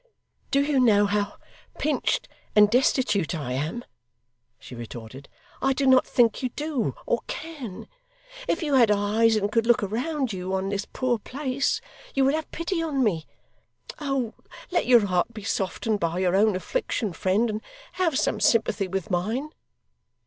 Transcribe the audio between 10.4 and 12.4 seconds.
on this poor place, you would